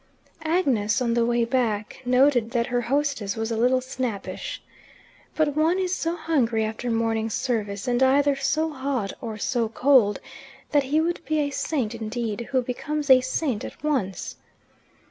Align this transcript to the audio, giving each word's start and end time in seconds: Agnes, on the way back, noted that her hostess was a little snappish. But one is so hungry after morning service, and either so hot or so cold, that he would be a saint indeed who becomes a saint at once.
Agnes, 0.45 0.99
on 0.99 1.13
the 1.13 1.23
way 1.27 1.45
back, 1.45 2.01
noted 2.05 2.49
that 2.49 2.65
her 2.65 2.81
hostess 2.81 3.35
was 3.35 3.51
a 3.51 3.55
little 3.55 3.81
snappish. 3.81 4.59
But 5.35 5.55
one 5.55 5.77
is 5.77 5.95
so 5.95 6.15
hungry 6.15 6.65
after 6.65 6.89
morning 6.89 7.29
service, 7.29 7.87
and 7.87 8.01
either 8.01 8.35
so 8.35 8.71
hot 8.71 9.13
or 9.21 9.37
so 9.37 9.69
cold, 9.69 10.19
that 10.71 10.81
he 10.85 10.99
would 10.99 11.23
be 11.25 11.37
a 11.37 11.51
saint 11.51 11.93
indeed 11.93 12.47
who 12.49 12.63
becomes 12.63 13.11
a 13.11 13.21
saint 13.21 13.63
at 13.63 13.83
once. 13.83 14.37